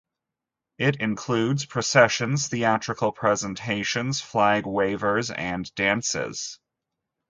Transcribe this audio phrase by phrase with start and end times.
[0.79, 6.57] It includes processions, theatrical presentations, flag-wavers and dances.